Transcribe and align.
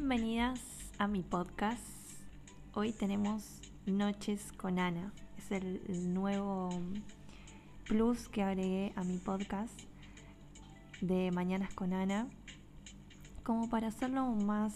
Bienvenidas 0.00 0.58
a 0.98 1.06
mi 1.06 1.22
podcast. 1.22 1.84
Hoy 2.72 2.90
tenemos 2.90 3.60
Noches 3.84 4.50
con 4.56 4.78
Ana. 4.78 5.12
Es 5.36 5.52
el 5.52 6.14
nuevo 6.14 6.70
plus 7.84 8.26
que 8.30 8.42
agregué 8.42 8.94
a 8.96 9.04
mi 9.04 9.18
podcast 9.18 9.78
de 11.02 11.30
Mañanas 11.32 11.74
con 11.74 11.92
Ana. 11.92 12.28
Como 13.44 13.68
para 13.68 13.88
hacerlo 13.88 14.24
más 14.24 14.74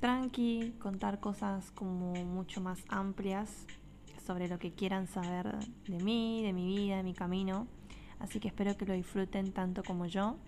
tranqui, 0.00 0.72
contar 0.80 1.20
cosas 1.20 1.70
como 1.72 2.14
mucho 2.24 2.62
más 2.62 2.82
amplias 2.88 3.66
sobre 4.26 4.48
lo 4.48 4.58
que 4.58 4.72
quieran 4.72 5.06
saber 5.06 5.58
de 5.86 6.02
mí, 6.02 6.42
de 6.42 6.54
mi 6.54 6.66
vida, 6.74 6.96
de 6.96 7.02
mi 7.02 7.12
camino. 7.12 7.66
Así 8.18 8.40
que 8.40 8.48
espero 8.48 8.78
que 8.78 8.86
lo 8.86 8.94
disfruten 8.94 9.52
tanto 9.52 9.84
como 9.84 10.06
yo. 10.06 10.38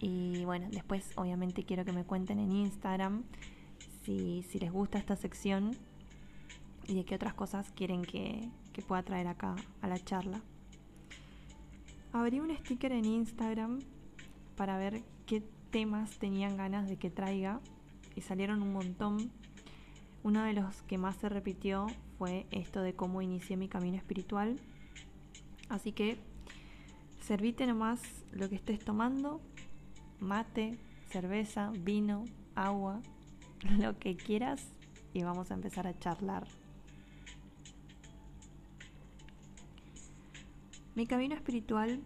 Y 0.00 0.44
bueno, 0.44 0.68
después 0.70 1.12
obviamente 1.16 1.64
quiero 1.64 1.84
que 1.84 1.92
me 1.92 2.04
cuenten 2.04 2.38
en 2.38 2.52
Instagram 2.52 3.24
si, 4.04 4.44
les 4.58 4.72
gusta 4.72 4.98
esta 4.98 5.16
sección 5.16 5.76
y 6.86 6.94
de 6.94 7.04
qué 7.04 7.16
otras 7.16 7.34
cosas 7.34 7.70
quieren 7.72 8.02
que, 8.02 8.48
que 8.72 8.82
pueda 8.82 9.02
traer 9.02 9.26
acá 9.26 9.56
a 9.82 9.88
la 9.88 9.98
charla. 9.98 10.40
Abrí 12.12 12.40
un 12.40 12.56
sticker 12.56 12.92
en 12.92 13.04
Instagram 13.04 13.80
para 14.56 14.78
ver 14.78 15.02
qué 15.26 15.42
temas 15.70 16.18
tenían 16.18 16.56
ganas 16.56 16.88
de 16.88 16.96
que 16.96 17.10
traiga 17.10 17.60
y 18.14 18.22
salieron 18.22 18.62
un 18.62 18.72
montón. 18.72 19.30
Uno 20.22 20.42
de 20.42 20.54
los 20.54 20.82
que 20.82 20.96
más 20.96 21.16
se 21.16 21.28
repitió 21.28 21.86
fue 22.18 22.46
esto 22.50 22.80
de 22.80 22.94
cómo 22.94 23.20
inicié 23.20 23.56
mi 23.56 23.68
camino 23.68 23.96
espiritual. 23.96 24.58
Así 25.68 25.92
que 25.92 26.18
servite 27.20 27.66
nomás 27.66 28.00
lo 28.32 28.48
que 28.48 28.54
estés 28.54 28.78
tomando 28.78 29.42
mate, 30.20 30.78
cerveza, 31.10 31.72
vino, 31.78 32.24
agua, 32.54 33.00
lo 33.78 33.98
que 33.98 34.16
quieras 34.16 34.72
y 35.12 35.22
vamos 35.22 35.50
a 35.50 35.54
empezar 35.54 35.86
a 35.86 35.98
charlar. 35.98 36.46
Mi 40.94 41.06
camino 41.06 41.34
espiritual 41.34 42.00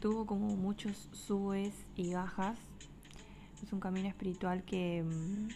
tuvo 0.00 0.26
como 0.26 0.48
muchos 0.56 1.08
subes 1.12 1.74
y 1.94 2.14
bajas. 2.14 2.58
Es 3.62 3.72
un 3.72 3.80
camino 3.80 4.08
espiritual 4.08 4.64
que 4.64 5.04
mm, 5.04 5.48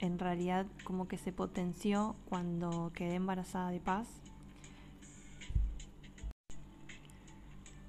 en 0.00 0.18
realidad 0.18 0.66
como 0.84 1.06
que 1.06 1.18
se 1.18 1.32
potenció 1.32 2.16
cuando 2.28 2.90
quedé 2.94 3.14
embarazada 3.14 3.70
de 3.70 3.80
paz. 3.80 4.08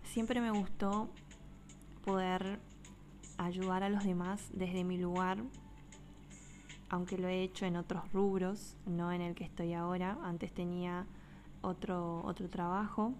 Siempre 0.04 0.42
me 0.42 0.52
gustó 0.52 1.10
poder 2.08 2.58
ayudar 3.38 3.84
a 3.84 3.90
los 3.90 4.06
demás 4.06 4.50
desde 4.54 4.86
mi 4.86 4.98
lugar, 4.98 5.44
aunque 6.88 7.18
lo 7.18 7.28
he 7.28 7.44
hecho 7.44 7.66
en 7.66 7.76
otros 7.76 8.10
rubros, 8.14 8.78
no 8.86 9.12
en 9.12 9.20
el 9.20 9.36
que 9.36 9.44
estoy 9.44 9.74
ahora. 9.74 10.18
Antes 10.24 10.54
tenía 10.54 11.06
otro, 11.62 12.22
otro 12.24 12.48
trabajo 12.48 13.14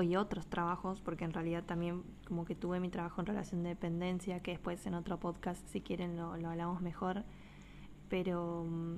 y 0.00 0.16
otros 0.16 0.46
trabajos, 0.46 1.02
porque 1.02 1.26
en 1.26 1.34
realidad 1.34 1.62
también 1.64 2.04
como 2.26 2.46
que 2.46 2.54
tuve 2.54 2.80
mi 2.80 2.88
trabajo 2.88 3.20
en 3.20 3.26
relación 3.26 3.62
de 3.62 3.68
dependencia, 3.68 4.40
que 4.40 4.52
después 4.52 4.86
en 4.86 4.94
otro 4.94 5.20
podcast, 5.20 5.62
si 5.68 5.82
quieren, 5.82 6.16
lo, 6.16 6.38
lo 6.38 6.48
hablamos 6.48 6.80
mejor. 6.80 7.22
Pero 8.08 8.64
mm, 8.64 8.96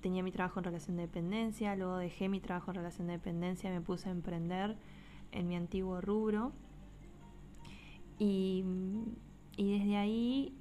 tenía 0.00 0.24
mi 0.24 0.32
trabajo 0.32 0.58
en 0.58 0.64
relación 0.64 0.96
de 0.96 1.02
dependencia, 1.02 1.76
luego 1.76 1.96
dejé 1.96 2.28
mi 2.28 2.40
trabajo 2.40 2.72
en 2.72 2.78
relación 2.78 3.06
de 3.06 3.12
dependencia, 3.12 3.70
me 3.70 3.80
puse 3.80 4.08
a 4.08 4.12
emprender 4.12 4.76
en 5.30 5.46
mi 5.46 5.54
antiguo 5.54 6.00
rubro 6.00 6.52
y, 8.18 8.64
desde 9.56 9.96
ahí 9.96 10.52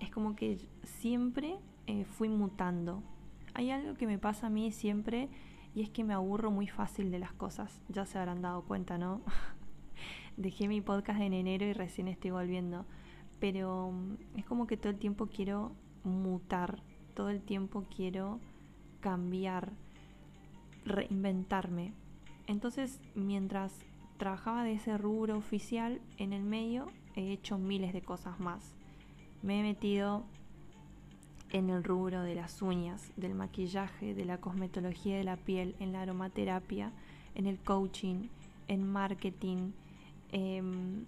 es 0.00 0.10
como 0.10 0.36
que 0.36 0.58
siempre 0.84 1.56
eh, 1.86 2.04
fui 2.04 2.28
mutando. 2.28 3.02
Hay 3.54 3.70
algo 3.70 3.94
que 3.94 4.06
me 4.06 4.18
pasa 4.18 4.46
a 4.46 4.50
mí 4.50 4.70
siempre 4.70 5.28
y 5.74 5.82
es 5.82 5.90
que 5.90 6.04
me 6.04 6.14
aburro 6.14 6.50
muy 6.50 6.68
fácil 6.68 7.10
de 7.10 7.18
las 7.18 7.32
cosas. 7.32 7.80
Ya 7.88 8.06
se 8.06 8.18
habrán 8.18 8.42
dado 8.42 8.62
cuenta, 8.62 8.98
¿no? 8.98 9.22
Dejé 10.36 10.68
mi 10.68 10.80
podcast 10.80 11.20
en 11.20 11.32
enero 11.32 11.66
y 11.66 11.72
recién 11.72 12.08
estoy 12.08 12.30
volviendo. 12.30 12.86
Pero 13.40 13.90
mm, 13.92 14.38
es 14.38 14.44
como 14.44 14.66
que 14.66 14.76
todo 14.76 14.90
el 14.90 14.98
tiempo 14.98 15.26
quiero 15.26 15.72
mutar, 16.04 16.82
todo 17.14 17.30
el 17.30 17.42
tiempo 17.42 17.84
quiero 17.94 18.40
cambiar, 19.00 19.72
reinventarme. 20.84 21.92
Entonces, 22.46 23.00
mientras 23.14 23.74
trabajaba 24.18 24.64
de 24.64 24.72
ese 24.72 24.98
rubro 24.98 25.36
oficial, 25.38 26.00
en 26.18 26.32
el 26.32 26.42
medio 26.42 26.90
he 27.14 27.32
hecho 27.32 27.56
miles 27.56 27.92
de 27.92 28.02
cosas 28.02 28.38
más. 28.38 28.74
Me 29.42 29.60
he 29.60 29.62
metido 29.62 30.24
en 31.50 31.70
el 31.70 31.82
rubro 31.82 32.22
de 32.22 32.34
las 32.34 32.60
uñas, 32.60 33.10
del 33.16 33.34
maquillaje, 33.34 34.14
de 34.14 34.24
la 34.24 34.38
cosmetología 34.38 35.16
de 35.16 35.24
la 35.24 35.36
piel, 35.36 35.74
en 35.80 35.92
la 35.92 36.02
aromaterapia, 36.02 36.92
en 37.34 37.46
el 37.46 37.58
coaching, 37.58 38.28
en 38.66 38.86
marketing. 38.86 39.72
Em, 40.30 41.04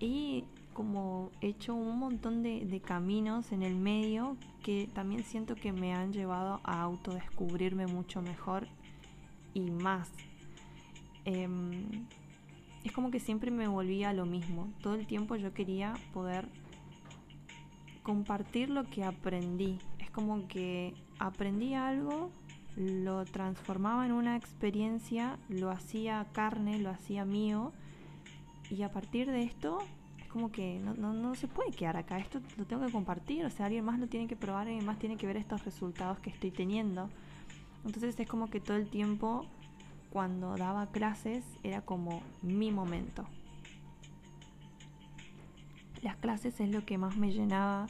y 0.00 0.44
como 0.74 1.30
he 1.40 1.48
hecho 1.48 1.74
un 1.74 1.98
montón 1.98 2.42
de, 2.42 2.80
caminos 2.84 3.52
en 3.52 3.62
el 3.62 3.74
medio 3.74 4.36
que 4.62 4.88
también 4.94 5.24
siento 5.24 5.54
que 5.54 5.72
me 5.72 5.92
han 5.92 6.12
llevado 6.12 6.60
a 6.64 6.82
autodescubrirme 6.82 7.86
mucho 7.86 8.22
mejor 8.22 8.66
y 9.54 9.70
más. 9.70 10.10
Em, 11.24 12.06
es 12.88 12.94
como 12.94 13.10
que 13.10 13.20
siempre 13.20 13.50
me 13.50 13.68
volvía 13.68 14.08
a 14.08 14.12
lo 14.14 14.24
mismo. 14.24 14.72
Todo 14.82 14.94
el 14.94 15.06
tiempo 15.06 15.36
yo 15.36 15.52
quería 15.52 15.94
poder 16.14 16.48
compartir 18.02 18.70
lo 18.70 18.84
que 18.84 19.04
aprendí. 19.04 19.78
Es 19.98 20.10
como 20.10 20.48
que 20.48 20.94
aprendí 21.18 21.74
algo, 21.74 22.30
lo 22.76 23.26
transformaba 23.26 24.06
en 24.06 24.12
una 24.12 24.36
experiencia, 24.36 25.38
lo 25.50 25.70
hacía 25.70 26.26
carne, 26.32 26.78
lo 26.78 26.88
hacía 26.88 27.26
mío. 27.26 27.72
Y 28.70 28.82
a 28.82 28.90
partir 28.90 29.30
de 29.30 29.42
esto, 29.42 29.78
es 30.18 30.26
como 30.28 30.50
que 30.50 30.78
no, 30.78 30.94
no, 30.94 31.12
no 31.12 31.34
se 31.34 31.46
puede 31.46 31.72
quedar 31.72 31.98
acá. 31.98 32.18
Esto 32.18 32.40
lo 32.56 32.64
tengo 32.64 32.86
que 32.86 32.92
compartir. 32.92 33.44
O 33.44 33.50
sea, 33.50 33.66
alguien 33.66 33.84
más 33.84 33.98
lo 33.98 34.06
tiene 34.06 34.26
que 34.26 34.36
probar, 34.36 34.66
alguien 34.66 34.86
más 34.86 34.98
tiene 34.98 35.18
que 35.18 35.26
ver 35.26 35.36
estos 35.36 35.62
resultados 35.66 36.20
que 36.20 36.30
estoy 36.30 36.52
teniendo. 36.52 37.10
Entonces 37.84 38.18
es 38.18 38.26
como 38.26 38.48
que 38.48 38.60
todo 38.60 38.78
el 38.78 38.88
tiempo 38.88 39.44
cuando 40.10 40.56
daba 40.56 40.86
clases 40.86 41.44
era 41.62 41.82
como 41.82 42.22
mi 42.42 42.70
momento. 42.70 43.26
Las 46.02 46.16
clases 46.16 46.60
es 46.60 46.70
lo 46.70 46.84
que 46.84 46.98
más 46.98 47.16
me 47.16 47.32
llenaba 47.32 47.86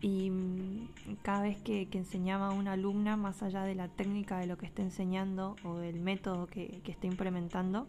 y 0.00 0.30
mm, 0.30 0.88
cada 1.22 1.42
vez 1.42 1.56
que, 1.62 1.88
enseñaba 1.92 2.48
a 2.48 2.52
una 2.52 2.72
alumna, 2.72 3.16
más 3.16 3.42
allá 3.42 3.62
de 3.62 3.74
la 3.74 3.88
técnica 3.88 4.38
de 4.38 4.46
lo 4.46 4.58
que 4.58 4.66
esté 4.66 4.82
enseñando 4.82 5.56
o 5.64 5.76
del 5.76 6.00
método 6.00 6.46
que, 6.46 6.80
que 6.84 6.92
esté 6.92 7.06
implementando, 7.06 7.86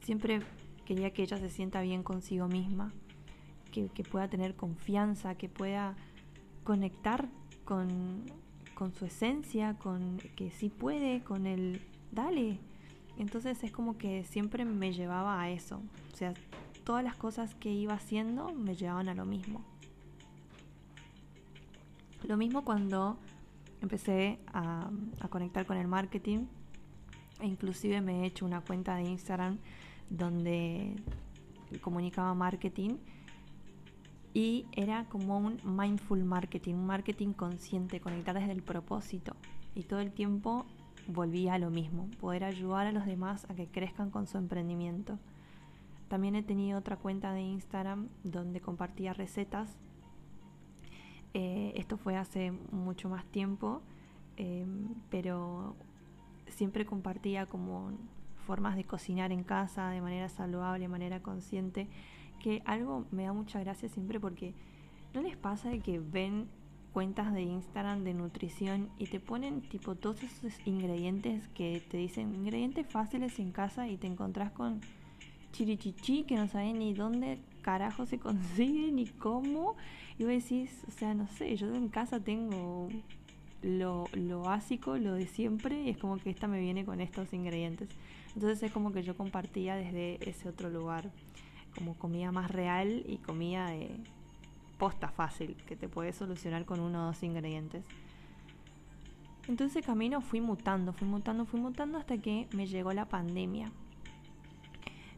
siempre 0.00 0.40
quería 0.84 1.12
que 1.12 1.22
ella 1.22 1.36
se 1.36 1.48
sienta 1.48 1.80
bien 1.82 2.02
consigo 2.02 2.48
misma, 2.48 2.92
que, 3.70 3.88
pueda 4.04 4.28
tener 4.28 4.54
confianza, 4.54 5.34
que 5.34 5.48
pueda 5.48 5.96
conectar 6.64 7.28
con, 7.64 8.24
con 8.74 8.92
su 8.92 9.06
esencia, 9.06 9.78
con 9.78 10.18
que 10.36 10.50
sí 10.50 10.68
puede, 10.68 11.22
con 11.22 11.46
el 11.46 11.80
dale. 12.12 12.60
Entonces 13.18 13.62
es 13.64 13.72
como 13.72 13.98
que 13.98 14.24
siempre 14.24 14.64
me 14.64 14.92
llevaba 14.92 15.40
a 15.40 15.50
eso. 15.50 15.82
O 16.12 16.16
sea, 16.16 16.34
todas 16.84 17.02
las 17.02 17.16
cosas 17.16 17.54
que 17.56 17.70
iba 17.72 17.94
haciendo 17.94 18.52
me 18.52 18.76
llevaban 18.76 19.08
a 19.08 19.14
lo 19.14 19.24
mismo. 19.24 19.64
Lo 22.24 22.36
mismo 22.36 22.64
cuando 22.64 23.18
empecé 23.80 24.38
a, 24.52 24.90
conectar 25.28 25.66
con 25.66 25.76
el 25.76 25.88
marketing. 25.88 26.46
E 27.40 27.46
inclusive 27.46 28.00
me 28.00 28.22
he 28.22 28.26
hecho 28.26 28.46
una 28.46 28.60
cuenta 28.60 28.94
de 28.94 29.02
Instagram 29.02 29.58
donde 30.08 30.94
comunicaba 31.80 32.34
marketing 32.34 32.98
y 34.34 34.66
era 34.72 35.06
como 35.08 35.38
un 35.38 35.58
mindful 35.64 36.22
marketing, 36.24 36.74
un 36.74 36.86
marketing 36.86 37.32
consciente, 37.32 38.00
conectar 38.00 38.38
desde 38.38 38.52
el 38.52 38.62
propósito. 38.62 39.34
Y 39.74 39.82
todo 39.82 40.00
el 40.00 40.12
tiempo 40.12 40.66
volvía 41.06 41.54
a 41.54 41.58
lo 41.58 41.70
mismo, 41.70 42.08
poder 42.20 42.44
ayudar 42.44 42.86
a 42.86 42.92
los 42.92 43.06
demás 43.06 43.46
a 43.50 43.54
que 43.54 43.66
crezcan 43.66 44.10
con 44.10 44.26
su 44.26 44.38
emprendimiento. 44.38 45.18
También 46.08 46.34
he 46.34 46.42
tenido 46.42 46.78
otra 46.78 46.96
cuenta 46.96 47.32
de 47.32 47.40
Instagram 47.40 48.08
donde 48.22 48.60
compartía 48.60 49.12
recetas. 49.12 49.76
Eh, 51.34 51.72
esto 51.76 51.96
fue 51.96 52.16
hace 52.16 52.52
mucho 52.70 53.08
más 53.08 53.24
tiempo, 53.26 53.80
eh, 54.36 54.66
pero 55.10 55.74
siempre 56.48 56.84
compartía 56.84 57.46
como 57.46 57.92
formas 58.46 58.76
de 58.76 58.84
cocinar 58.84 59.32
en 59.32 59.44
casa 59.44 59.88
de 59.90 60.00
manera 60.00 60.28
saludable, 60.28 60.80
de 60.84 60.88
manera 60.88 61.22
consciente, 61.22 61.88
que 62.40 62.62
algo 62.66 63.06
me 63.10 63.24
da 63.24 63.32
mucha 63.32 63.60
gracia 63.60 63.88
siempre 63.88 64.20
porque 64.20 64.54
no 65.14 65.22
les 65.22 65.36
pasa 65.36 65.70
de 65.70 65.80
que 65.80 65.98
ven 65.98 66.48
cuentas 66.92 67.32
de 67.32 67.42
Instagram 67.42 68.04
de 68.04 68.14
nutrición 68.14 68.90
y 68.98 69.06
te 69.06 69.20
ponen 69.20 69.62
tipo 69.62 69.94
todos 69.94 70.22
esos 70.22 70.54
ingredientes 70.66 71.48
que 71.48 71.82
te 71.90 71.96
dicen 71.96 72.34
ingredientes 72.34 72.86
fáciles 72.86 73.38
en 73.38 73.50
casa 73.50 73.88
y 73.88 73.96
te 73.96 74.06
encontrás 74.06 74.52
con 74.52 74.80
chirichichi 75.52 76.24
que 76.24 76.36
no 76.36 76.48
sabes 76.48 76.74
ni 76.74 76.94
dónde 76.94 77.38
carajo 77.62 78.06
se 78.06 78.18
consigue 78.20 78.92
ni 78.92 79.06
cómo. 79.06 79.76
Y 80.18 80.24
vos 80.24 80.32
decís, 80.32 80.84
o 80.86 80.90
sea, 80.90 81.14
no 81.14 81.26
sé, 81.26 81.56
yo 81.56 81.74
en 81.74 81.88
casa 81.88 82.20
tengo 82.20 82.88
lo, 83.62 84.04
lo 84.12 84.42
básico, 84.42 84.98
lo 84.98 85.14
de 85.14 85.26
siempre, 85.26 85.82
y 85.82 85.90
es 85.90 85.98
como 85.98 86.18
que 86.18 86.30
esta 86.30 86.48
me 86.48 86.60
viene 86.60 86.84
con 86.84 87.00
estos 87.00 87.32
ingredientes. 87.32 87.88
Entonces 88.34 88.62
es 88.62 88.72
como 88.72 88.92
que 88.92 89.02
yo 89.02 89.16
compartía 89.16 89.76
desde 89.76 90.18
ese 90.28 90.48
otro 90.48 90.70
lugar, 90.70 91.10
como 91.74 91.94
comida 91.94 92.32
más 92.32 92.50
real 92.50 93.04
y 93.06 93.16
comida 93.18 93.70
de 93.70 93.96
posta 94.82 95.06
fácil, 95.06 95.54
que 95.64 95.76
te 95.76 95.88
puedes 95.88 96.16
solucionar 96.16 96.64
con 96.64 96.80
uno 96.80 97.04
o 97.04 97.06
dos 97.06 97.22
ingredientes. 97.22 97.84
Entonces 99.46 99.86
camino 99.86 100.20
fui 100.20 100.40
mutando, 100.40 100.92
fui 100.92 101.06
mutando, 101.06 101.44
fui 101.44 101.60
mutando 101.60 101.98
hasta 101.98 102.18
que 102.18 102.48
me 102.52 102.66
llegó 102.66 102.92
la 102.92 103.04
pandemia. 103.04 103.70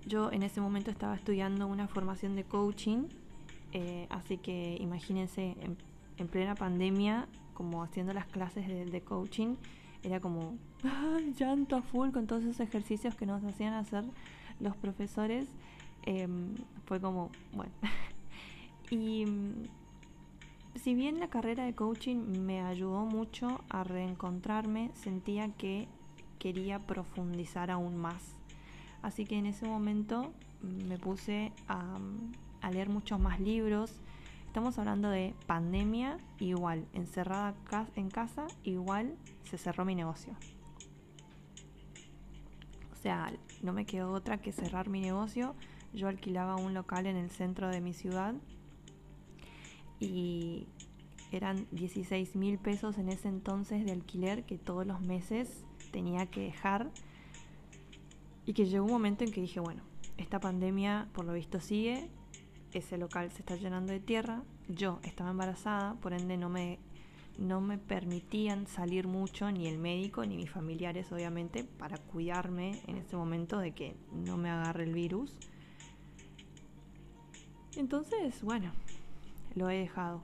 Yo 0.06 0.31
en 0.32 0.43
ese 0.43 0.61
momento 0.61 0.90
estaba 0.90 1.14
estudiando 1.14 1.66
una 1.66 1.88
formación 1.88 2.37
de 2.37 2.44
coaching, 2.44 3.05
eh, 3.72 4.06
así 4.11 4.37
que 4.37 4.76
imagínense 4.81 5.56
en, 6.19 6.28
plena 6.28 6.55
pandemia, 6.55 7.26
como 7.55 7.82
haciendo 7.82 8.12
las 8.12 8.26
clases 8.26 8.69
de, 8.69 9.00
coaching, 9.00 9.56
era 10.02 10.20
como 10.20 10.58
llanto 11.38 11.76
a 11.76 11.81
full 11.81 12.10
con 12.10 12.26
todos 12.26 12.43
esos 12.43 12.60
ejercicios 12.60 13.14
que 13.14 13.25
nos 13.25 13.43
hacían 13.43 13.72
hacer 13.72 14.05
los 14.60 14.76
profesores. 14.76 15.46
Em, 16.02 16.55
fue 16.84 17.00
como, 17.00 17.31
bueno. 17.55 17.72
y 18.90 19.25
si 20.75 20.94
bien 20.94 21.20
la 21.20 21.28
carrera 21.28 21.64
de 21.64 21.75
coaching 21.75 22.16
me 22.44 22.60
ayudó 22.60 23.04
mucho 23.04 23.64
a 23.69 23.84
reencontrarme, 23.84 24.90
sentía 24.94 25.48
que 25.56 25.88
quería 26.38 26.78
profundizar 26.81 27.70
aún 27.70 27.96
más 27.96 28.34
Así 29.04 29.26
que 29.26 29.36
en 29.36 29.44
ese 29.44 29.66
momento 29.66 30.32
mm, 30.62 30.88
me 30.88 30.98
puse 30.98 31.52
a, 31.69 31.98
leer 32.72 32.88
muchos 32.88 33.20
más 33.20 33.38
libros. 33.38 34.00
Estamos 34.46 34.78
hablando 34.78 35.10
de 35.10 35.34
pandemia, 35.46 36.16
igual, 36.40 36.86
encerrada 36.94 37.54
en 37.96 38.08
casa, 38.08 38.46
igual 38.62 39.14
se 39.42 39.58
cerró 39.58 39.84
mi 39.84 39.94
negocio. 39.94 40.32
O 42.94 42.96
sea, 42.96 43.31
no 43.62 43.75
me 43.75 43.84
quedó 43.84 44.10
otra 44.12 44.38
que 44.38 44.52
cerrar 44.52 44.88
mi 44.88 45.02
negocio. 45.02 45.54
Yo 45.92 46.08
alquilaba 46.08 46.56
un 46.56 46.72
local 46.72 47.04
en 47.04 47.16
el 47.16 47.28
centro 47.28 47.69
de 47.69 47.82
mi 47.82 47.92
ciudad 47.92 48.34
y 50.00 50.67
eran 51.32 51.67
16 51.73 52.37
mil 52.37 52.58
pesos 52.58 52.99
en 52.99 53.08
ese 53.08 53.29
entonces 53.29 53.85
de 53.85 53.93
alquiler 53.93 54.44
que 54.44 54.58
todos 54.58 54.87
los 54.87 55.00
meses 55.00 55.64
tenía 55.91 56.26
que 56.26 56.41
dejar 56.41 56.91
y 58.46 58.52
que 58.52 58.67
llegó 58.67 58.85
un 58.85 58.93
momento 58.93 59.25
en 59.25 59.32
que 59.32 59.41
dije, 59.41 59.61
bueno, 59.61 59.82
esta 60.17 60.38
pandemia 60.38 61.08
por 61.12 61.25
lo 61.25 61.32
visto 61.32 61.61
sigue, 61.61 62.08
ese 62.73 62.99
local 62.99 63.31
se 63.32 63.38
está 63.38 63.56
llenando 63.56 63.93
de 63.93 64.00
tierra, 64.00 64.43
yo 64.69 65.00
estaba 65.02 65.31
embarazada, 65.31 65.94
por 65.94 66.12
ende 66.12 66.37
no 66.37 66.49
me, 66.49 66.79
no 67.38 67.61
me 67.61 67.79
permitían 67.79 68.67
salir 68.67 69.06
mucho, 69.06 69.50
ni 69.50 69.67
el 69.67 69.79
médico, 69.79 70.25
ni 70.25 70.37
mis 70.37 70.50
familiares 70.50 71.11
obviamente, 71.12 71.64
para 71.64 71.99
cuidarme 71.99 72.81
en 72.87 72.96
ese 72.96 73.17
momento 73.17 73.58
de 73.58 73.73
que 73.73 73.96
no 74.12 74.37
me 74.37 74.50
agarre 74.50 74.85
el 74.85 74.94
virus. 74.94 75.37
Entonces, 77.76 78.43
bueno, 78.43 78.73
lo 79.55 79.71
he 79.71 79.79
dejado. 79.79 80.23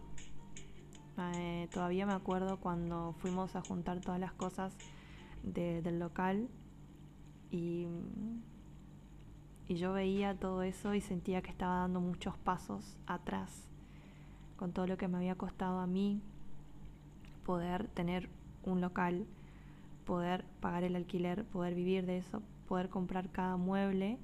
Eh, 1.34 1.68
todavía 1.72 2.06
me 2.06 2.14
acuerdo 2.14 2.58
cuando 2.58 3.14
fuimos 3.18 3.54
a 3.56 3.60
juntar 3.60 4.00
todas 4.00 4.18
las 4.18 4.32
cosas 4.32 4.74
del 5.42 5.98
local 5.98 6.48
y, 7.50 7.86
y 9.68 9.74
yo 9.76 9.92
veía 9.92 10.34
todo 10.34 10.62
eso 10.62 10.94
y 10.94 11.00
sentía 11.00 11.42
que 11.42 11.50
estaba 11.50 11.76
dando 11.80 12.00
muchos 12.00 12.36
pasos 12.38 12.96
atrás 13.06 13.68
con 14.56 14.72
todo 14.72 14.86
lo 14.86 14.98
que 14.98 15.08
me 15.08 15.16
había 15.16 15.34
costado 15.36 15.78
a 15.78 15.86
mí 15.86 16.20
poder 17.44 17.88
tener 17.88 18.28
un 18.62 18.80
local, 18.80 19.26
poder 20.04 20.44
pagar 20.60 20.84
el 20.84 20.96
alquiler, 20.96 21.44
poder 21.44 21.74
vivir 21.74 22.06
de 22.06 22.18
eso, 22.18 22.42
poder 22.68 22.88
comprar 22.88 23.30
cada 23.30 23.56
mueble. 23.56 24.18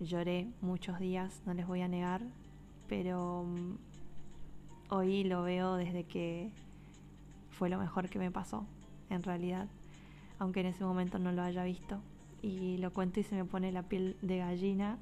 Lloré 0.00 0.48
muchos 0.60 0.98
días, 0.98 1.42
no 1.46 1.54
les 1.54 1.66
voy 1.66 1.82
a 1.82 1.88
negar, 1.88 2.22
pero 2.88 3.44
mm, 3.44 3.74
hoy 4.88 5.24
lo 5.24 5.42
veo 5.42 5.76
desde 5.76 6.04
que 6.04 6.50
fue 7.50 7.68
lo 7.68 7.78
mejor 7.78 8.08
que 8.08 8.18
me 8.18 8.30
pasó, 8.30 8.66
en 9.10 9.22
realidad, 9.22 9.68
aunque 10.38 10.60
en 10.60 10.66
ese 10.66 10.84
momento 10.84 11.18
no 11.18 11.32
lo 11.32 11.42
haya 11.42 11.64
visto. 11.64 12.00
Y 12.42 12.76
lo 12.78 12.92
cuento 12.92 13.20
y 13.20 13.22
se 13.22 13.34
me 13.34 13.44
pone 13.44 13.72
la 13.72 13.82
piel 13.82 14.16
de 14.22 14.38
gallina 14.38 14.98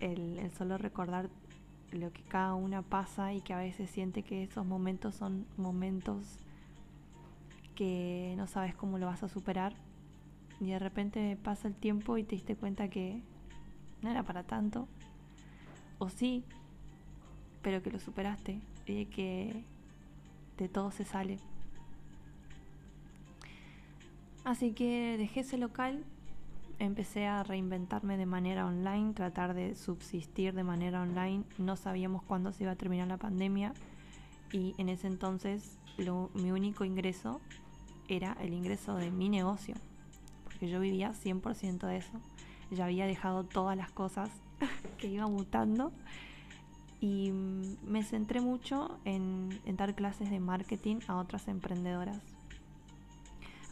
el, 0.00 0.50
solo 0.56 0.78
recordar 0.78 1.28
lo 1.92 2.12
que 2.12 2.22
cada 2.22 2.54
una 2.54 2.82
pasa 2.82 3.32
y 3.34 3.40
que 3.40 3.52
a 3.52 3.58
veces 3.58 3.90
siente 3.90 4.22
que 4.22 4.44
esos 4.44 4.64
momentos 4.64 5.14
son 5.14 5.46
momentos 5.56 6.38
que 7.74 8.34
no 8.36 8.46
sabes 8.46 8.74
cómo 8.74 8.98
lo 8.98 9.06
vas 9.06 9.22
a 9.22 9.28
superar. 9.28 9.74
Y 10.60 10.70
de 10.70 10.78
repente 10.78 11.38
pasa 11.42 11.68
el 11.68 11.74
tiempo 11.74 12.18
y 12.18 12.24
te 12.24 12.36
diste 12.36 12.56
cuenta 12.56 12.88
que 12.88 13.22
no 14.02 14.10
era 14.10 14.22
para 14.22 14.42
tanto. 14.42 14.88
O 15.98 16.08
sí 16.08 16.44
pero 17.62 17.82
que 17.82 17.90
lo 17.90 18.00
superaste 18.00 18.58
y 18.90 19.06
que 19.06 19.64
de 20.58 20.68
todo 20.68 20.90
se 20.90 21.04
sale 21.04 21.38
así 24.44 24.72
que 24.72 25.16
dejé 25.18 25.40
ese 25.40 25.58
local 25.58 26.04
empecé 26.80 27.26
a 27.26 27.42
reinventarme 27.42 28.16
de 28.16 28.26
manera 28.26 28.66
online, 28.66 29.12
tratar 29.12 29.54
de 29.54 29.74
subsistir 29.74 30.54
de 30.54 30.64
manera 30.64 31.02
online. 31.02 31.44
No 31.58 31.76
sabíamos 31.76 32.22
cuándo 32.22 32.52
se 32.52 32.64
iba 32.64 32.72
a 32.72 32.76
terminar 32.76 33.06
la 33.06 33.18
pandemia 33.18 33.74
y 34.50 34.74
en 34.78 34.88
ese 34.88 35.06
entonces 35.06 35.78
mi 36.34 36.50
único 36.50 36.84
ingreso 36.84 37.40
era 38.08 38.36
el 38.40 38.54
ingreso 38.54 38.96
de 38.96 39.10
mi 39.10 39.28
negocio, 39.28 39.74
porque 40.44 40.68
yo 40.68 40.80
vivía 40.80 41.12
100% 41.12 41.86
de 41.86 41.98
eso. 41.98 42.12
Ya 42.70 42.86
había 42.86 43.06
dejado 43.06 43.44
todas 43.44 43.76
las 43.76 43.92
cosas 43.92 44.30
que 44.98 45.08
iba 45.08 45.26
mutando 45.28 45.92
y 47.00 47.32
me 47.32 48.02
centré 48.04 48.40
mucho 48.40 48.98
en 49.04 49.48
dar 49.76 49.94
clases 49.94 50.30
de 50.30 50.40
marketing 50.40 51.00
a 51.08 51.16
otras 51.16 51.48
emprendedoras 51.48 52.20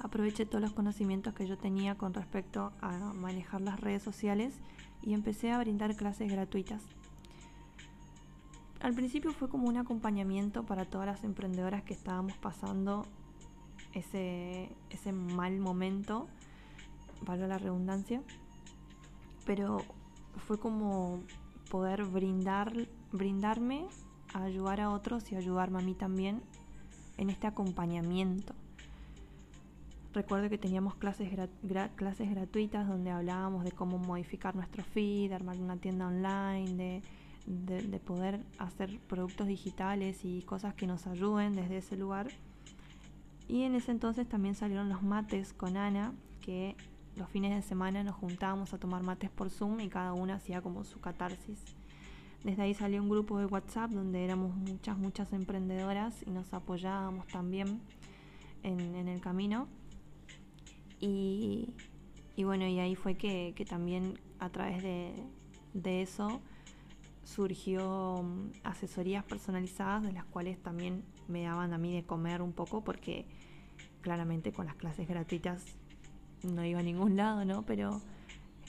aproveché 0.01 0.47
todos 0.47 0.63
los 0.63 0.73
conocimientos 0.73 1.35
que 1.35 1.47
yo 1.47 1.59
tenía 1.59 1.97
con 1.97 2.15
respecto 2.15 2.73
a 2.81 2.93
manejar 3.15 3.61
las 3.61 3.81
redes 3.81 4.03
sociales 4.03 4.55
y 5.03 5.15
empecé 5.15 5.51
a 5.51 5.59
brindar 5.59 5.97
clases 5.97 6.31
gratuitas. 6.31 6.83
Al 8.81 8.95
principio 8.95 9.33
fue 9.33 9.49
como 9.49 9.69
un 9.69 9.77
acompañamiento 9.77 10.65
para 10.65 10.85
todas 10.85 11.07
las 11.07 11.25
emprendedoras 11.25 11.83
que 11.83 11.95
estábamos 11.95 12.37
pasando 12.37 13.07
ese, 13.93 14.71
ese 14.91 15.13
mal 15.13 15.59
momento, 15.59 16.29
valga 17.23 17.49
la 17.49 17.59
redundancia, 17.59 18.23
pero 19.45 19.79
fue 20.47 20.61
como 20.61 21.21
poder 21.71 22.05
brindar, 22.05 22.73
brindarme 23.13 23.87
a 24.35 24.45
ayudar 24.45 24.81
a 24.81 24.91
otros 24.91 25.31
y 25.33 25.37
ayudarme 25.37 25.79
a 25.79 25.83
mí 25.83 25.95
también 25.95 26.43
en 27.17 27.31
este 27.31 27.47
acompañamiento. 27.47 28.55
Recuerdo 30.15 30.49
que 30.49 30.59
teníamos 30.59 30.95
clases, 30.95 31.31
clases 31.97 32.31
gratuitas 32.31 32.89
donde 32.89 33.11
hablábamos 33.11 33.65
de 33.65 33.73
cómo 33.73 33.99
modificar 33.99 34.57
nuestro 34.57 34.83
feed, 34.83 35.29
de 35.29 35.35
armar 35.35 35.57
una 35.59 35.77
tienda 35.77 36.07
online, 36.07 37.03
de, 37.47 37.83
de, 37.83 38.01
poder 38.01 38.41
hacer 38.59 38.99
productos 39.01 39.47
digitales 39.47 40.25
y 40.25 40.43
cosas 40.43 40.75
que 40.75 40.87
nos 40.87 41.07
ayuden 41.07 41.55
desde 41.57 41.79
ese 41.79 41.97
lugar. 41.97 42.29
Y 43.49 43.63
en 43.63 43.75
ese 43.75 43.91
entonces 43.91 44.29
también 44.29 44.55
salieron 44.55 44.89
los 44.89 45.03
mates 45.03 45.53
con 45.53 45.77
Ana, 45.77 46.13
que 46.41 46.75
los 47.17 47.29
fines 47.29 47.55
de 47.55 47.63
semana 47.63 48.03
nos 48.03 48.15
juntábamos 48.15 48.73
a 48.73 48.79
tomar 48.79 49.03
mates 49.03 49.31
por 49.31 49.51
Zoom 49.51 49.81
y 49.81 49.89
cada 49.89 50.15
una 50.15 50.37
hacía 50.37 50.63
como 50.63 50.85
su 50.85 51.01
catarsis. 51.01 51.78
Desde 52.45 52.63
ahí 52.63 52.75
salió 52.75 53.03
un 53.03 53.09
grupo 53.09 53.39
de 53.39 53.47
WhatsApp 53.47 53.91
donde 53.91 54.25
éramos 54.25 54.55
muchas, 54.55 54.97
muchas 54.97 55.33
emprendedoras 55.33 56.23
y 56.27 56.31
nos 56.31 56.53
apoyábamos 56.55 57.27
también 57.27 57.81
en, 58.63 59.09
el 59.09 59.21
camino. 59.21 59.69
Y, 61.01 61.75
bueno, 62.37 62.67
y 62.67 62.79
ahí 62.79 62.95
fue 62.95 63.17
que, 63.17 63.53
también 63.69 64.19
a 64.39 64.51
través 64.51 64.83
de, 64.83 66.03
eso 66.03 66.41
surgió 67.25 68.23
mm, 68.23 68.53
asesorías 68.65 69.25
personalizadas 69.25 70.03
de 70.03 70.13
las 70.13 70.25
cuales 70.25 70.61
también 70.63 71.05
me 71.29 71.43
daban 71.43 71.73
a 71.73 71.79
mí 71.79 71.95
de 71.95 72.03
comer 72.05 72.41
un 72.41 72.53
poco 72.53 72.83
porque 72.83 73.27
claramente 74.01 74.53
con 74.53 74.67
las 74.67 74.77
clases 74.77 75.07
gratuitas 75.07 75.77
no 76.43 76.65
iba 76.65 76.81
a 76.81 76.83
ningún 76.83 77.17
lado, 77.17 77.45
¿no? 77.45 77.63
Pero 77.67 78.01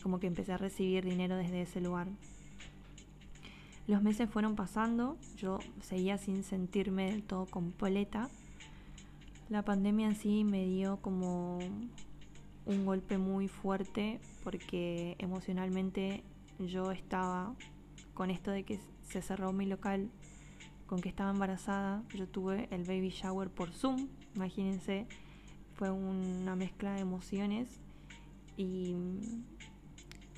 como 0.04 0.20
que 0.20 0.28
empecé 0.28 0.54
a 0.54 0.58
recibir 0.58 1.06
dinero 1.06 1.36
desde 1.38 1.62
ese 1.62 1.82
lugar. 1.82 2.08
Los 3.90 4.04
meses 4.04 4.30
fueron 4.30 4.56
pasando, 4.56 5.18
yo 5.36 5.58
seguía 5.82 6.20
sin 6.20 6.44
sentirme 6.44 7.10
del 7.10 7.24
todo 7.24 7.48
completa. 7.48 8.30
La 9.50 9.66
pandemia 9.66 10.06
en 10.06 10.16
sí 10.16 10.44
me 10.44 10.64
dio 10.68 10.98
como 10.98 11.58
un 12.68 12.86
golpe 12.86 13.18
muy 13.18 13.48
fuerte 13.48 14.22
porque 14.44 15.16
emocionalmente 15.18 16.24
yo 16.60 16.92
estaba 16.92 17.56
con 18.14 18.30
esto 18.30 18.52
de 18.52 18.64
que 18.64 18.80
se 19.08 19.24
cerró 19.24 19.54
mi 19.54 19.66
local, 19.66 20.12
con 20.86 21.02
que 21.02 21.10
estaba 21.10 21.32
embarazada, 21.32 22.04
yo 22.14 22.28
tuve 22.28 22.68
el 22.70 22.84
baby 22.84 23.10
shower 23.10 23.50
por 23.50 23.72
Zoom, 23.72 24.08
imagínense, 24.36 25.08
fue 25.74 25.90
una 25.90 26.56
mezcla 26.56 26.94
de 26.94 27.00
emociones 27.00 27.80
y, 28.56 28.96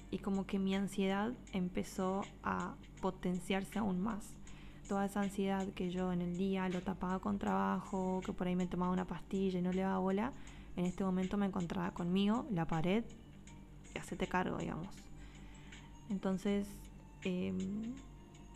y 0.09 0.19
como 0.19 0.45
que 0.45 0.57
mi 0.57 0.73
ansiedad 0.73 1.33
empezó 1.51 2.21
a 2.43 2.77
potenciarse 3.01 3.79
aún 3.79 3.99
más. 3.99 4.33
Toda 4.87 5.05
esa 5.05 5.21
ansiedad 5.21 5.67
que 5.73 5.89
yo 5.89 6.11
en 6.11 6.21
el 6.21 6.37
día 6.37 6.67
lo 6.69 6.81
tapaba 6.81 7.19
con 7.19 7.39
trabajo, 7.39 8.21
que 8.25 8.33
por 8.33 8.47
ahí 8.47 8.55
me 8.55 8.67
tomaba 8.67 8.91
una 8.91 9.05
pastilla 9.05 9.59
y 9.59 9.61
no 9.61 9.71
le 9.71 9.81
daba 9.81 9.99
bola, 9.99 10.33
en 10.75 10.85
este 10.85 11.03
momento 11.03 11.37
me 11.37 11.45
encontraba 11.45 11.91
conmigo, 11.91 12.45
la 12.51 12.65
pared, 12.65 13.03
y 13.93 13.97
hacete 13.97 14.27
cargo, 14.27 14.57
digamos. 14.57 14.87
Entonces 16.09 16.67
em, 17.23 17.93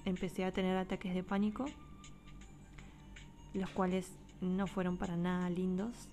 empecé 0.05 0.45
a 0.45 0.51
tener 0.51 0.77
ataques 0.77 1.13
de 1.13 1.23
pánico, 1.23 1.65
los 3.53 3.69
cuales 3.69 4.11
no 4.41 4.67
fueron 4.67 4.97
para 4.97 5.15
nada 5.15 5.49
lindos. 5.49 6.09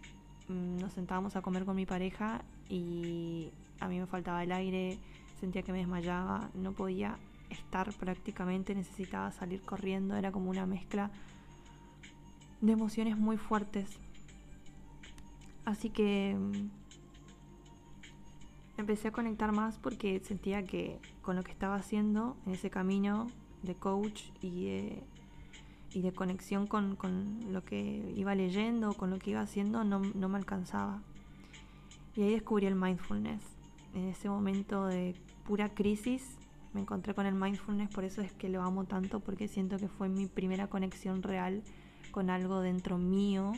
Mm, 0.49 0.79
nos 0.79 0.93
sentábamos 0.93 1.37
a 1.37 1.43
comer 1.43 1.65
con 1.65 1.77
mi 1.77 1.87
pareja 1.87 2.43
y 2.69 3.51
a 3.81 3.89
mí 3.89 3.99
me 3.99 4.07
faltaba 4.07 4.43
el 4.45 4.53
aire, 4.53 4.99
sentía 5.41 5.63
que 5.63 5.73
me 5.73 5.79
desmayaba, 5.79 6.51
no 6.55 6.73
podía 6.73 7.19
estar 7.53 7.93
prácticamente, 7.95 8.75
necesitaba 8.75 9.31
salir 9.33 9.63
corriendo, 9.63 10.17
era 10.17 10.33
como 10.33 10.51
una 10.51 10.67
mezcla 10.67 11.11
de 12.61 12.73
emociones 12.73 13.19
muy 13.19 13.37
fuertes. 13.37 13.89
Así 15.65 15.91
que 15.91 16.37
mm, 16.39 16.71
empecé 18.79 19.09
a 19.09 19.13
conectar 19.13 19.53
más 19.53 19.79
porque 19.79 20.21
sentía 20.21 20.65
que 20.65 20.99
con 21.23 21.37
lo 21.37 21.43
que 21.43 21.53
estaba 21.53 21.77
haciendo 21.77 22.37
en 22.47 22.53
ese 22.53 22.71
camino 22.71 23.27
de 23.63 23.75
coach 23.75 24.23
y 24.41 25.03
de, 25.95 26.13
conexión 26.15 26.67
con, 26.67 26.97
lo 27.51 27.65
que 27.65 28.13
iba 28.17 28.35
leyendo, 28.35 28.95
con 28.95 29.11
lo 29.11 29.19
que 29.19 29.31
iba 29.31 29.41
haciendo, 29.41 29.85
no, 29.85 30.01
no 30.01 30.29
me 30.29 30.39
alcanzaba. 30.39 31.03
Y 32.17 32.23
ahí 32.23 32.33
descubrí 32.33 32.67
el 32.67 32.75
mindfulness. 32.75 33.43
En 33.95 34.09
ese 34.09 34.29
momento 34.29 34.87
de 34.87 35.15
pura 35.45 35.69
crisis 35.75 36.37
me 36.73 36.81
encontré 36.81 37.15
con 37.15 37.27
el 37.27 37.35
mindfulness, 37.35 37.91
por 37.91 38.05
eso 38.05 38.23
es 38.23 38.33
que 38.33 38.49
lo 38.49 38.63
amo 38.63 38.85
tanto, 38.85 39.21
porque 39.21 39.49
siento 39.49 39.77
que 39.77 39.89
fue 39.89 40.09
mi 40.09 40.27
primera 40.27 40.69
conexión 40.69 41.23
real 41.23 41.63
con 42.11 42.31
algo 42.31 42.61
dentro 42.61 42.99
mío 42.99 43.53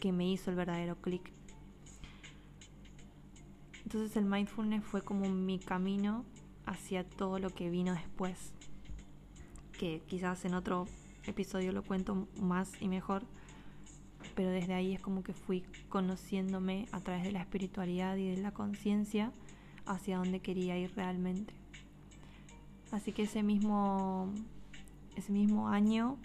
que 0.00 0.12
me 0.12 0.28
hizo 0.30 0.50
el 0.50 0.56
verdadero 0.56 0.96
clic. 0.96 1.32
Entonces 3.84 4.16
el 4.16 4.24
mindfulness 4.24 4.84
fue 4.84 5.02
como 5.02 5.28
mi 5.28 5.58
camino 5.58 6.24
hacia 6.66 7.04
todo 7.04 7.38
lo 7.38 7.50
que 7.50 7.70
vino 7.70 7.92
después, 7.92 8.52
que 9.78 10.02
quizás 10.06 10.44
en 10.44 10.54
otro 10.54 10.86
episodio 11.26 11.72
lo 11.72 11.82
cuento 11.82 12.26
más 12.40 12.70
y 12.80 12.88
mejor, 12.88 13.22
pero 14.34 14.50
desde 14.50 14.74
ahí 14.74 14.94
es 14.94 15.00
como 15.00 15.22
que 15.22 15.34
fui 15.34 15.62
conociéndome 15.88 16.86
a 16.92 17.00
través 17.00 17.24
de 17.24 17.32
la 17.32 17.40
espiritualidad 17.40 18.16
y 18.16 18.30
de 18.30 18.40
la 18.40 18.52
conciencia 18.52 19.32
hacia 19.86 20.18
dónde 20.18 20.40
quería 20.40 20.78
ir 20.78 20.94
realmente. 20.94 21.61
Así 22.92 23.12
que 23.12 23.22
ese 23.22 23.42
mismo, 23.42 24.30
ese 25.16 25.32
mismo 25.32 25.68
año 25.68 26.18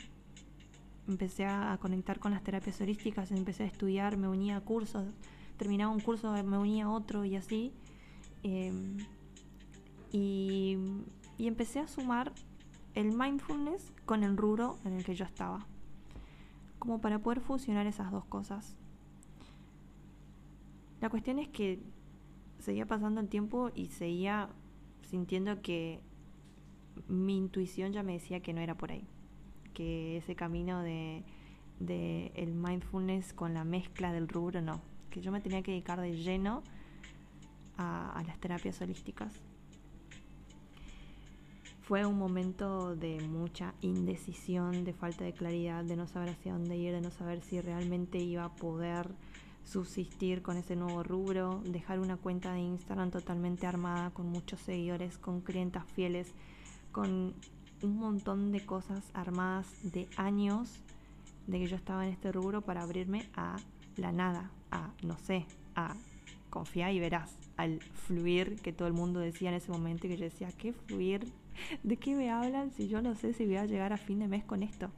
empecé 1.07 1.45
a 1.45 1.77
conectar 1.81 2.19
con 2.19 2.33
las 2.33 2.43
terapias 2.43 2.79
holísticas, 2.81 3.31
empecé 3.31 3.63
a 3.63 3.67
estudiar, 3.67 4.17
me 4.17 4.27
unía 4.27 4.57
a 4.57 4.61
cursos, 4.61 5.05
terminaba 5.55 5.91
un 5.93 6.01
curso, 6.01 6.31
me 6.43 6.57
unía 6.57 6.85
a 6.85 6.89
otro 6.89 7.23
y 7.23 7.37
así. 7.37 7.73
Em, 8.43 8.97
y, 10.11 10.77
y 11.37 11.47
empecé 11.47 11.79
a 11.79 11.87
sumar 11.87 12.33
el 12.95 13.13
mindfulness 13.13 13.93
con 14.05 14.25
el 14.25 14.35
rubro 14.35 14.77
en 14.83 14.93
el 14.93 15.05
que 15.05 15.15
yo 15.15 15.23
estaba, 15.23 15.65
como 16.79 16.99
para 16.99 17.19
poder 17.19 17.39
fusionar 17.39 17.87
esas 17.87 18.11
dos 18.11 18.25
cosas. 18.25 18.75
La 20.99 21.09
cuestión 21.09 21.39
es 21.39 21.47
que 21.47 21.79
seguía 22.59 22.85
pasando 22.85 23.21
el 23.21 23.29
tiempo 23.29 23.71
y 23.73 23.87
seguía 23.87 24.49
sintiendo 25.03 25.61
que 25.61 26.01
mi 27.07 27.37
intuición 27.37 27.91
ya 27.91 28.03
me 28.03 28.13
decía 28.13 28.41
que 28.41 28.53
no 28.53 28.61
era 28.61 28.75
por 28.75 28.91
ahí 28.91 29.07
que 29.77 30.17
ese 30.17 30.35
camino 30.35 30.81
de, 30.81 31.23
el 32.33 32.55
mindfulness 32.55 33.31
con 33.31 33.53
la 33.53 33.63
mezcla 33.63 34.11
del 34.11 34.27
rubro, 34.27 34.59
no, 34.59 34.81
que 35.11 35.21
yo 35.21 35.31
me 35.31 35.39
tenía 35.39 35.61
que 35.61 35.69
dedicar 35.69 36.01
de 36.01 36.17
lleno 36.17 36.63
a, 37.77 38.23
las 38.25 38.39
terapias 38.39 38.81
holísticas. 38.81 39.31
Fue 41.83 42.07
un 42.07 42.17
momento 42.17 42.95
de 42.95 43.21
mucha 43.21 43.75
indecisión, 43.81 44.83
de 44.83 44.93
falta 44.93 45.25
de 45.25 45.33
claridad, 45.33 45.83
de 45.83 45.95
no 45.95 46.07
saber 46.07 46.29
hacia 46.29 46.53
dónde 46.53 46.75
ir, 46.75 46.93
de 46.93 47.01
no 47.01 47.11
saber 47.11 47.41
si 47.41 47.61
realmente 47.61 48.17
iba 48.17 48.45
a 48.45 48.55
poder 48.55 49.11
subsistir 49.63 50.41
con 50.41 50.57
ese 50.57 50.75
nuevo 50.75 51.03
rubro, 51.03 51.61
dejar 51.65 51.99
una 51.99 52.17
cuenta 52.17 52.51
de 52.53 52.61
Instagram 52.61 53.11
totalmente 53.11 53.67
armada, 53.67 54.09
con 54.09 54.27
muchos 54.27 54.59
seguidores, 54.59 55.19
con 55.19 55.41
clientas 55.41 55.85
fieles, 55.91 56.33
con 56.97 57.35
un 57.83 57.99
montón 57.99 58.51
de 58.51 58.65
cosas 58.65 59.03
armadas 59.13 59.67
de 59.83 60.09
años 60.17 60.79
de 61.45 61.59
que 61.59 61.67
yo 61.67 61.75
estaba 61.75 62.03
en 62.07 62.11
este 62.11 62.31
rubro 62.31 62.63
para 62.63 62.81
abrirme 62.81 63.29
a 63.35 63.57
la 63.97 64.11
nada, 64.11 64.49
a, 64.71 64.89
no 65.03 65.15
sé, 65.19 65.45
a 65.75 65.95
confiar 66.49 66.91
y 66.93 66.99
verás, 66.99 67.37
al 67.55 67.81
fluir 67.81 68.55
que 68.63 68.73
todo 68.73 68.87
el 68.87 68.95
mundo 68.95 69.19
decía 69.19 69.49
en 69.49 69.55
ese 69.57 69.71
momento 69.71 70.07
y 70.07 70.09
que 70.09 70.17
yo 70.17 70.23
decía, 70.23 70.51
¿qué 70.57 70.73
fluir? 70.73 71.31
¿De 71.83 71.97
qué 71.97 72.15
me 72.15 72.31
hablan 72.31 72.71
si 72.71 72.87
yo 72.87 72.99
no 73.03 73.13
sé 73.13 73.31
si 73.33 73.45
voy 73.45 73.57
a 73.57 73.67
llegar 73.67 73.93
a 73.93 73.97
fin 73.97 74.17
de 74.17 74.27
mes 74.27 74.43
con 74.43 74.63
esto? 74.63 74.89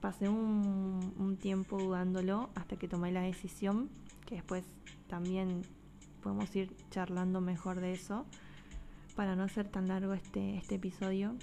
Pasé 0.00 0.28
un, 0.28 1.14
un 1.16 1.36
tiempo 1.36 1.78
dudándolo 1.78 2.50
hasta 2.56 2.74
que 2.74 2.88
tomé 2.88 3.12
la 3.12 3.22
decisión, 3.22 3.88
que 4.26 4.34
después 4.34 4.64
también 5.06 5.62
podemos 6.24 6.56
ir 6.56 6.74
charlando 6.90 7.40
mejor 7.40 7.78
de 7.78 7.92
eso 7.92 8.26
para 9.18 9.34
no 9.34 9.42
hacer 9.42 9.66
tan 9.66 9.88
largo 9.88 10.14
este, 10.14 10.58
este 10.58 10.76
episodio, 10.76 11.34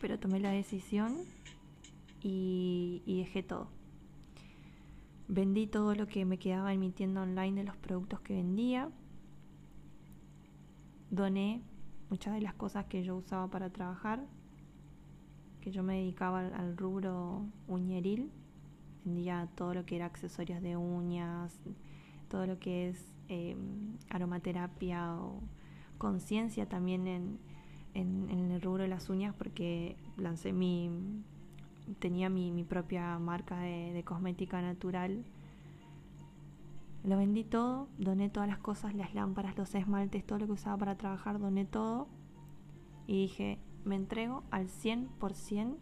pero 0.00 0.20
tomé 0.20 0.38
la 0.38 0.50
decisión 0.50 1.16
y, 2.22 3.02
dejé 3.04 3.42
todo. 3.42 3.66
Vendí 5.26 5.66
todo 5.66 5.96
lo 5.96 6.06
que 6.06 6.24
me 6.24 6.38
quedaba 6.38 6.72
en 6.72 6.78
mi 6.78 6.92
tienda 6.92 7.22
online 7.22 7.62
de 7.62 7.64
los 7.64 7.76
productos 7.76 8.20
que 8.20 8.34
vendía. 8.34 8.88
Doné 11.10 11.60
muchas 12.08 12.32
de 12.34 12.40
las 12.40 12.54
cosas 12.54 12.84
que 12.84 13.02
yo 13.02 13.16
usaba 13.16 13.48
para 13.48 13.70
trabajar, 13.70 14.24
que 15.60 15.72
yo 15.72 15.82
me 15.82 15.96
dedicaba 15.96 16.38
al, 16.38 16.76
rubro 16.76 17.46
uñeril. 17.66 18.30
Vendía 19.04 19.48
todo 19.56 19.74
lo 19.74 19.84
que 19.84 19.96
era 19.96 20.06
accesorios 20.06 20.62
de 20.62 20.76
uñas, 20.76 21.58
todo 22.28 22.46
lo 22.46 22.60
que 22.60 22.90
es 22.90 23.04
em, 23.26 23.98
aromaterapia 24.08 25.16
o 25.16 25.42
conciencia 25.98 26.68
también 26.68 27.06
en, 27.06 27.38
el 27.94 28.60
rubro 28.60 28.82
de 28.82 28.88
las 28.88 29.08
uñas 29.08 29.34
porque 29.36 29.96
lancé 30.16 30.52
mi 30.52 30.90
tenía 31.98 32.28
mi, 32.28 32.64
propia 32.64 33.18
marca 33.18 33.58
de, 33.60 34.02
cosmética 34.04 34.60
natural 34.62 35.24
lo 37.04 37.18
vendí 37.18 37.44
todo, 37.44 37.88
doné 37.98 38.30
todas 38.30 38.48
las 38.48 38.58
cosas, 38.58 38.94
las 38.94 39.14
lámparas, 39.14 39.58
los 39.58 39.74
esmaltes, 39.74 40.24
todo 40.24 40.38
lo 40.38 40.46
que 40.46 40.52
usaba 40.52 40.78
para 40.78 40.96
trabajar, 40.96 41.38
doné 41.38 41.66
todo 41.66 42.08
y 43.06 43.22
dije, 43.22 43.58
me 43.84 43.96
entrego 43.96 44.42
al 44.50 44.68
100% 44.68 45.76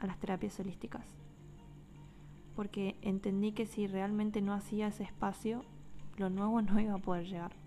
a 0.00 0.06
las 0.06 0.18
terapias 0.18 0.58
holísticas. 0.58 1.06
Porque 2.56 2.96
entendí 3.00 3.52
que 3.52 3.66
si 3.66 3.86
realmente 3.86 4.42
no 4.42 4.52
hacía 4.52 4.88
ese 4.88 5.04
espacio, 5.04 5.62
lo 6.16 6.30
nuevo 6.30 6.60
no 6.62 6.80
iba 6.80 6.94
a 6.94 6.98
poder 6.98 7.26
llegar. 7.26 7.59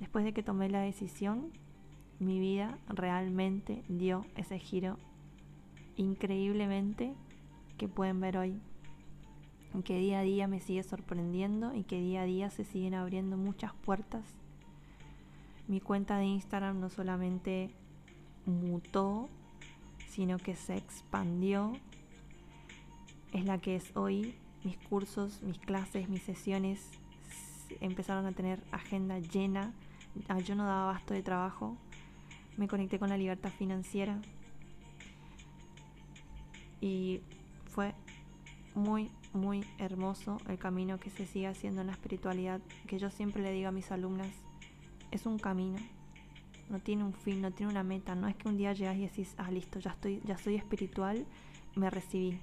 Después 0.00 0.24
de 0.24 0.32
que 0.32 0.42
tomé 0.42 0.68
la 0.68 0.80
decisión, 0.80 1.50
mi 2.18 2.38
vida 2.38 2.78
realmente 2.88 3.82
dio 3.88 4.24
ese 4.36 4.58
giro 4.58 4.98
increíblemente 5.96 7.14
que 7.78 7.88
pueden 7.88 8.20
ver 8.20 8.38
hoy. 8.38 8.60
Que 9.84 9.98
día 9.98 10.20
a 10.20 10.22
día 10.22 10.48
me 10.48 10.60
sigue 10.60 10.82
sorprendiendo 10.82 11.74
y 11.74 11.82
que 11.82 12.00
día 12.00 12.22
a 12.22 12.24
día 12.24 12.48
se 12.48 12.64
siguen 12.64 12.94
abriendo 12.94 13.36
muchas 13.36 13.74
puertas. 13.74 14.24
Mi 15.68 15.80
cuenta 15.80 16.16
de 16.16 16.24
Instagram 16.24 16.80
no 16.80 16.88
solamente 16.88 17.70
mutó, 18.46 19.28
sino 20.08 20.38
que 20.38 20.56
se 20.56 20.76
expandió. 20.76 21.74
Es 23.32 23.44
la 23.44 23.58
que 23.58 23.76
es 23.76 23.94
hoy. 23.94 24.34
Mis 24.64 24.78
cursos, 24.78 25.42
mis 25.42 25.58
clases, 25.58 26.08
mis 26.08 26.22
sesiones 26.22 26.90
empezaron 27.80 28.24
a 28.24 28.32
tener 28.32 28.62
agenda 28.72 29.18
llena 29.18 29.74
Ah, 30.28 30.38
yo 30.38 30.54
no 30.54 30.64
daba 30.64 30.92
basto 30.92 31.14
de 31.14 31.22
trabajo, 31.22 31.76
me 32.56 32.68
conecté 32.68 32.98
con 32.98 33.08
la 33.08 33.16
libertad 33.16 33.50
financiera 33.50 34.20
y 36.80 37.20
fue 37.66 37.94
muy, 38.74 39.10
muy 39.32 39.64
hermoso 39.78 40.38
el 40.48 40.58
camino 40.58 40.98
que 40.98 41.10
se 41.10 41.26
sigue 41.26 41.46
haciendo 41.46 41.80
en 41.80 41.88
la 41.88 41.92
espiritualidad, 41.92 42.60
que 42.86 42.98
yo 42.98 43.10
siempre 43.10 43.42
le 43.42 43.52
digo 43.52 43.68
a 43.68 43.72
mis 43.72 43.90
alumnas, 43.90 44.30
es 45.10 45.26
un 45.26 45.38
camino, 45.38 45.78
no 46.68 46.78
tiene 46.80 47.04
un 47.04 47.12
fin, 47.12 47.40
no 47.40 47.50
tiene 47.50 47.72
una 47.72 47.82
meta, 47.82 48.14
no 48.14 48.28
es 48.28 48.36
que 48.36 48.48
un 48.48 48.56
día 48.56 48.72
llegas 48.72 48.96
y 48.96 49.02
decís, 49.02 49.34
ah, 49.38 49.50
listo, 49.50 49.78
ya 49.78 49.90
estoy, 49.90 50.20
ya 50.24 50.36
soy 50.38 50.56
espiritual, 50.56 51.26
me 51.74 51.90
recibí. 51.90 52.38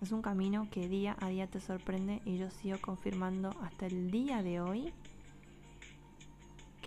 Es 0.00 0.12
un 0.12 0.20
camino 0.20 0.68
que 0.70 0.88
día 0.88 1.16
a 1.20 1.28
día 1.28 1.46
te 1.46 1.60
sorprende 1.60 2.20
y 2.26 2.36
yo 2.36 2.50
sigo 2.50 2.78
confirmando 2.80 3.50
hasta 3.62 3.86
el 3.86 4.10
día 4.10 4.42
de 4.42 4.60
hoy 4.60 4.92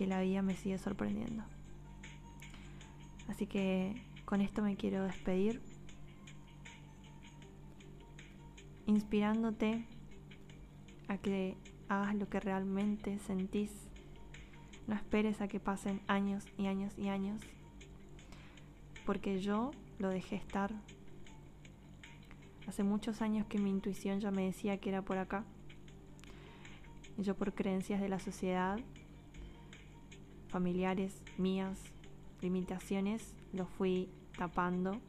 que 0.00 0.06
la 0.06 0.22
vida 0.22 0.40
me 0.40 0.56
sigue 0.56 0.78
sorprendiendo. 0.78 1.44
Así 3.28 3.46
que 3.46 4.02
con 4.24 4.40
esto 4.40 4.62
me 4.62 4.74
quiero 4.74 5.04
despedir, 5.04 5.60
inspirándote 8.86 9.84
a 11.08 11.18
que 11.18 11.54
hagas 11.90 12.14
lo 12.14 12.30
que 12.30 12.40
realmente 12.40 13.18
sentís. 13.18 13.90
No 14.86 14.94
esperes 14.94 15.42
a 15.42 15.48
que 15.48 15.60
pasen 15.60 16.00
años 16.06 16.46
y 16.56 16.64
años 16.64 16.96
y 16.96 17.08
años, 17.08 17.42
porque 19.04 19.38
yo 19.38 19.70
lo 19.98 20.08
dejé 20.08 20.36
estar 20.36 20.72
Hace 22.66 22.84
muchos 22.84 23.20
años 23.20 23.46
que 23.48 23.58
mi 23.58 23.68
intuición 23.68 24.20
ya 24.20 24.30
me 24.30 24.46
decía 24.46 24.78
que 24.78 24.88
era 24.88 25.02
por 25.02 25.18
acá. 25.18 25.44
Y 27.18 27.22
yo 27.22 27.36
por 27.36 27.52
creencias 27.52 28.00
de 28.00 28.08
la 28.08 28.18
sociedad, 28.18 28.78
familiares 30.50 31.22
mías, 31.38 31.78
limitaciones, 32.40 33.34
lo 33.52 33.66
fui 33.66 34.08
tapando. 34.36 35.00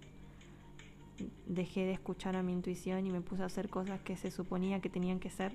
Dejé 1.46 1.86
de 1.86 1.94
escuchar 1.94 2.36
a 2.36 2.44
mi 2.44 2.54
intuición 2.54 3.06
y 3.06 3.12
me 3.12 3.22
puse 3.22 3.44
a 3.44 3.48
hacer 3.48 3.70
cosas 3.70 4.02
que 4.02 4.18
se 4.18 4.32
suponía 4.32 4.80
que 4.80 4.90
tenían 4.90 5.20
que 5.20 5.30
ser. 5.30 5.52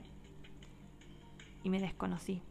Y 1.62 1.70
me 1.70 1.80
desconocí. 1.80 2.42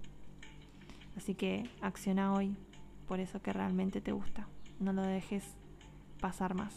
Así 1.16 1.36
que 1.36 1.70
acciona 1.82 2.34
hoy 2.34 2.58
por 3.08 3.20
eso 3.20 3.42
que 3.42 3.54
realmente 3.54 4.02
te 4.02 4.12
gusta. 4.12 4.48
No 4.80 4.92
lo 4.92 5.04
dejes 5.04 5.56
pasar 6.20 6.56
más. 6.56 6.74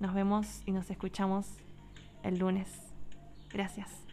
Nos 0.00 0.14
vemos 0.14 0.62
y 0.66 0.72
nos 0.72 0.90
escuchamos 0.90 1.46
el 2.22 2.38
lunes. 2.38 2.68
Gracias. 3.52 4.11